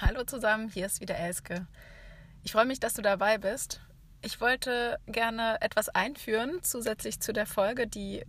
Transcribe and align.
Hallo 0.00 0.22
zusammen, 0.22 0.68
hier 0.68 0.86
ist 0.86 1.00
wieder 1.00 1.16
Elske. 1.16 1.66
Ich 2.44 2.52
freue 2.52 2.66
mich, 2.66 2.78
dass 2.78 2.94
du 2.94 3.02
dabei 3.02 3.36
bist. 3.36 3.80
Ich 4.22 4.40
wollte 4.40 5.00
gerne 5.08 5.60
etwas 5.60 5.88
einführen, 5.88 6.60
zusätzlich 6.62 7.18
zu 7.18 7.32
der 7.32 7.46
Folge, 7.46 7.88
die 7.88 8.24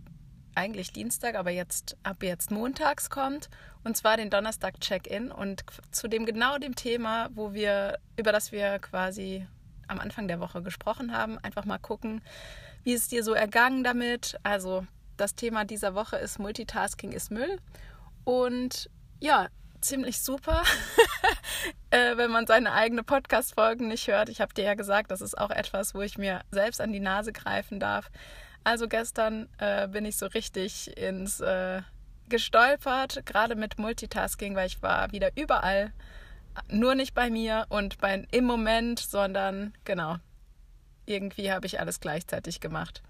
eigentlich 0.56 0.92
Dienstag, 0.92 1.36
aber 1.36 1.50
jetzt 1.50 1.96
ab 2.02 2.24
jetzt 2.24 2.50
montags 2.50 3.08
kommt, 3.08 3.50
und 3.84 3.96
zwar 3.96 4.16
den 4.16 4.30
Donnerstag 4.30 4.80
Check-in 4.80 5.30
und 5.30 5.62
zu 5.92 6.08
dem 6.08 6.26
genau 6.26 6.58
dem 6.58 6.74
Thema, 6.74 7.28
wo 7.34 7.52
wir 7.52 8.00
über 8.16 8.32
das 8.32 8.50
wir 8.50 8.80
quasi 8.80 9.46
am 9.86 10.00
Anfang 10.00 10.26
der 10.26 10.40
Woche 10.40 10.62
gesprochen 10.62 11.16
haben, 11.16 11.38
einfach 11.38 11.66
mal 11.66 11.78
gucken, 11.78 12.20
wie 12.82 12.94
ist 12.94 13.12
dir 13.12 13.22
so 13.22 13.32
ergangen 13.32 13.84
damit? 13.84 14.40
Also 14.42 14.84
das 15.16 15.36
Thema 15.36 15.64
dieser 15.64 15.94
Woche 15.94 16.16
ist 16.16 16.40
Multitasking 16.40 17.12
ist 17.12 17.30
Müll 17.30 17.60
und 18.24 18.90
ja, 19.20 19.46
ziemlich 19.80 20.20
super, 20.20 20.62
äh, 21.90 22.16
wenn 22.16 22.30
man 22.30 22.46
seine 22.46 22.72
eigenen 22.72 23.04
Podcast-Folgen 23.04 23.88
nicht 23.88 24.06
hört. 24.08 24.28
Ich 24.28 24.40
habe 24.40 24.54
dir 24.54 24.64
ja 24.64 24.74
gesagt, 24.74 25.10
das 25.10 25.20
ist 25.20 25.36
auch 25.36 25.50
etwas, 25.50 25.94
wo 25.94 26.02
ich 26.02 26.18
mir 26.18 26.42
selbst 26.50 26.80
an 26.80 26.92
die 26.92 27.00
Nase 27.00 27.32
greifen 27.32 27.80
darf. 27.80 28.10
Also 28.64 28.88
gestern 28.88 29.48
äh, 29.58 29.88
bin 29.88 30.04
ich 30.04 30.16
so 30.16 30.26
richtig 30.26 30.96
ins 30.96 31.40
äh, 31.40 31.82
gestolpert, 32.28 33.26
gerade 33.26 33.56
mit 33.56 33.78
Multitasking, 33.78 34.54
weil 34.54 34.66
ich 34.66 34.82
war 34.82 35.10
wieder 35.12 35.30
überall, 35.36 35.92
nur 36.68 36.94
nicht 36.94 37.14
bei 37.14 37.30
mir 37.30 37.66
und 37.68 37.98
bei, 37.98 38.26
im 38.30 38.44
Moment, 38.44 38.98
sondern 39.00 39.72
genau, 39.84 40.16
irgendwie 41.06 41.52
habe 41.52 41.66
ich 41.66 41.80
alles 41.80 42.00
gleichzeitig 42.00 42.60
gemacht. 42.60 43.02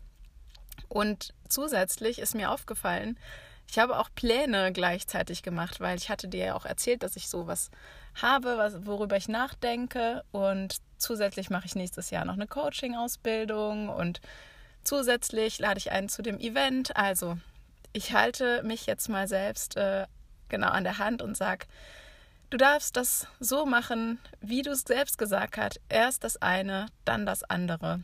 Und 0.89 1.35
zusätzlich 1.49 2.19
ist 2.19 2.35
mir 2.35 2.51
aufgefallen, 2.51 3.19
ich 3.71 3.79
habe 3.79 3.99
auch 3.99 4.09
Pläne 4.13 4.73
gleichzeitig 4.73 5.45
gemacht, 5.45 5.79
weil 5.79 5.97
ich 5.97 6.09
hatte 6.09 6.27
dir 6.27 6.47
ja 6.47 6.55
auch 6.55 6.65
erzählt, 6.65 7.05
dass 7.05 7.15
ich 7.15 7.29
sowas 7.29 7.71
habe, 8.21 8.59
was, 8.59 8.85
worüber 8.85 9.17
ich 9.17 9.29
nachdenke. 9.29 10.25
Und 10.33 10.79
zusätzlich 10.99 11.51
mache 11.51 11.67
ich 11.67 11.77
nächstes 11.77 12.11
Jahr 12.11 12.25
noch 12.25 12.35
eine 12.35 12.49
Coaching-Ausbildung 12.49 13.89
und 13.89 14.21
zusätzlich 14.83 15.61
lade 15.61 15.79
ich 15.79 15.93
einen 15.93 16.09
zu 16.09 16.21
dem 16.23 16.41
Event. 16.41 16.97
Also 16.97 17.39
ich 17.93 18.13
halte 18.13 18.65
mich 18.65 18.87
jetzt 18.87 19.09
mal 19.09 19.29
selbst 19.29 19.77
äh, 19.77 20.07
genau 20.49 20.71
an 20.71 20.83
der 20.83 20.99
Hand 20.99 21.23
und 21.23 21.37
sage, 21.37 21.67
du 22.51 22.57
darfst 22.57 22.97
das 22.97 23.29
so 23.39 23.67
machen, 23.67 24.19
wie 24.41 24.63
du 24.63 24.73
es 24.73 24.81
selbst 24.81 25.17
gesagt 25.17 25.59
hast. 25.59 25.81
Erst 25.89 26.25
das 26.25 26.43
eine, 26.43 26.87
dann 27.05 27.25
das 27.25 27.45
andere. 27.45 28.01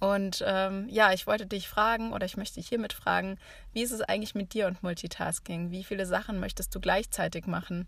Und 0.00 0.42
ähm, 0.46 0.88
ja, 0.88 1.12
ich 1.12 1.26
wollte 1.26 1.46
dich 1.46 1.68
fragen 1.68 2.12
oder 2.12 2.26
ich 2.26 2.36
möchte 2.36 2.56
dich 2.56 2.68
hiermit 2.68 2.92
fragen, 2.92 3.38
wie 3.72 3.82
ist 3.82 3.92
es 3.92 4.00
eigentlich 4.00 4.34
mit 4.34 4.54
dir 4.54 4.66
und 4.66 4.82
Multitasking? 4.82 5.70
Wie 5.70 5.84
viele 5.84 6.06
Sachen 6.06 6.40
möchtest 6.40 6.74
du 6.74 6.80
gleichzeitig 6.80 7.46
machen? 7.46 7.86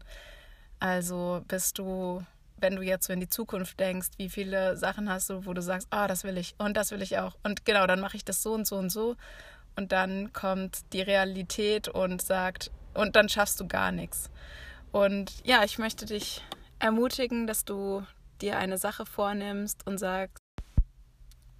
Also 0.78 1.42
bist 1.48 1.78
du, 1.78 2.22
wenn 2.58 2.76
du 2.76 2.82
jetzt 2.82 3.06
so 3.06 3.12
in 3.12 3.20
die 3.20 3.28
Zukunft 3.28 3.78
denkst, 3.80 4.08
wie 4.16 4.28
viele 4.28 4.76
Sachen 4.76 5.08
hast 5.08 5.30
du, 5.30 5.46
wo 5.46 5.52
du 5.52 5.62
sagst, 5.62 5.88
ah, 5.90 6.04
oh, 6.04 6.08
das 6.08 6.24
will 6.24 6.38
ich 6.38 6.54
und 6.58 6.76
das 6.76 6.90
will 6.90 7.02
ich 7.02 7.18
auch. 7.18 7.36
Und 7.42 7.64
genau, 7.64 7.86
dann 7.86 8.00
mache 8.00 8.16
ich 8.16 8.24
das 8.24 8.42
so 8.42 8.52
und 8.52 8.66
so 8.66 8.76
und 8.76 8.90
so. 8.90 9.16
Und 9.76 9.92
dann 9.92 10.32
kommt 10.32 10.92
die 10.92 11.02
Realität 11.02 11.88
und 11.88 12.22
sagt, 12.22 12.70
und 12.94 13.14
dann 13.14 13.28
schaffst 13.28 13.60
du 13.60 13.68
gar 13.68 13.92
nichts. 13.92 14.30
Und 14.90 15.32
ja, 15.44 15.64
ich 15.64 15.78
möchte 15.78 16.06
dich 16.06 16.42
ermutigen, 16.78 17.46
dass 17.46 17.64
du 17.64 18.02
dir 18.40 18.58
eine 18.58 18.78
Sache 18.78 19.06
vornimmst 19.06 19.86
und 19.86 19.98
sagst, 19.98 20.42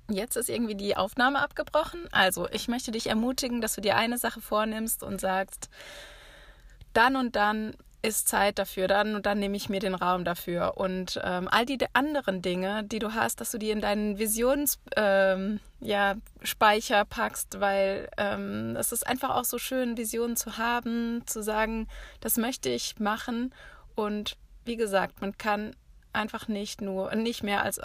Jetzt 0.08 0.36
ist 0.36 0.48
irgendwie 0.48 0.76
die 0.76 0.96
Aufnahme 0.96 1.40
abgebrochen. 1.40 2.08
Also, 2.12 2.48
ich 2.50 2.68
möchte 2.68 2.92
dich 2.92 3.08
ermutigen, 3.08 3.60
dass 3.60 3.74
du 3.74 3.80
dir 3.80 3.96
eine 3.96 4.18
Sache 4.18 4.40
vornimmst 4.40 5.02
und 5.02 5.20
sagst, 5.20 5.68
dann 6.92 7.16
und 7.16 7.36
dann 7.36 7.74
ist 8.02 8.28
Zeit 8.28 8.58
dafür, 8.58 8.86
dann 8.86 9.16
und 9.16 9.26
dann 9.26 9.38
nehme 9.40 9.56
ich 9.56 9.68
mir 9.68 9.80
den 9.80 9.94
Raum 9.94 10.24
dafür. 10.24 10.74
Und 10.76 11.20
ähm, 11.24 11.48
all 11.50 11.66
die 11.66 11.78
anderen 11.92 12.40
Dinge, 12.40 12.84
die 12.84 13.00
du 13.00 13.14
hast, 13.14 13.40
dass 13.40 13.50
du 13.50 13.58
die 13.58 13.70
in 13.70 13.80
deinen 13.80 14.18
Visionsspeicher 14.18 15.34
ähm, 15.34 15.60
ja, 15.80 17.04
packst, 17.04 17.60
weil 17.60 18.08
ähm, 18.16 18.76
es 18.76 18.92
ist 18.92 19.06
einfach 19.06 19.30
auch 19.30 19.44
so 19.44 19.58
schön, 19.58 19.96
Visionen 19.96 20.36
zu 20.36 20.56
haben, 20.56 21.22
zu 21.26 21.42
sagen, 21.42 21.88
das 22.20 22.36
möchte 22.36 22.68
ich 22.68 22.98
machen. 23.00 23.52
Und 23.96 24.36
wie 24.64 24.76
gesagt, 24.76 25.20
man 25.20 25.36
kann 25.36 25.74
einfach 26.12 26.48
nicht 26.48 26.80
nur, 26.80 27.14
nicht 27.14 27.42
mehr 27.42 27.62
als 27.62 27.80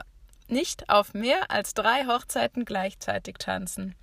nicht 0.51 0.89
auf 0.89 1.13
mehr 1.13 1.49
als 1.49 1.73
drei 1.73 2.05
Hochzeiten 2.05 2.65
gleichzeitig 2.65 3.37
tanzen. 3.37 3.95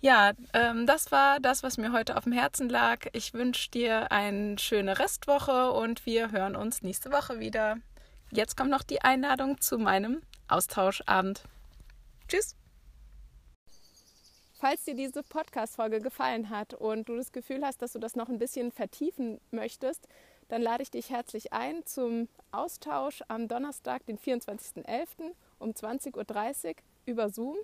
Ja, 0.00 0.32
ähm, 0.52 0.84
das 0.84 1.12
war 1.12 1.38
das, 1.38 1.62
was 1.62 1.78
mir 1.78 1.92
heute 1.92 2.16
auf 2.16 2.24
dem 2.24 2.32
Herzen 2.32 2.68
lag. 2.68 3.06
Ich 3.12 3.34
wünsche 3.34 3.70
dir 3.70 4.10
eine 4.10 4.58
schöne 4.58 4.98
Restwoche 4.98 5.70
und 5.70 6.04
wir 6.06 6.32
hören 6.32 6.56
uns 6.56 6.82
nächste 6.82 7.12
Woche 7.12 7.38
wieder. 7.38 7.76
Jetzt 8.32 8.56
kommt 8.56 8.70
noch 8.70 8.82
die 8.82 9.02
Einladung 9.02 9.60
zu 9.60 9.78
meinem 9.78 10.22
Austauschabend. 10.48 11.44
Tschüss! 12.26 12.56
Falls 14.58 14.84
dir 14.84 14.94
diese 14.94 15.22
Podcast-Folge 15.22 16.00
gefallen 16.00 16.50
hat 16.50 16.74
und 16.74 17.08
du 17.08 17.16
das 17.16 17.30
Gefühl 17.30 17.64
hast, 17.64 17.82
dass 17.82 17.92
du 17.92 17.98
das 17.98 18.16
noch 18.16 18.28
ein 18.28 18.38
bisschen 18.38 18.72
vertiefen 18.72 19.40
möchtest, 19.50 20.08
dann 20.52 20.60
lade 20.60 20.82
ich 20.82 20.90
dich 20.90 21.08
herzlich 21.08 21.54
ein 21.54 21.86
zum 21.86 22.28
Austausch 22.50 23.22
am 23.28 23.48
Donnerstag, 23.48 24.04
den 24.04 24.18
24.11. 24.18 25.32
um 25.58 25.70
20.30 25.70 26.66
Uhr 26.66 26.74
über 27.06 27.30
Zoom. 27.30 27.56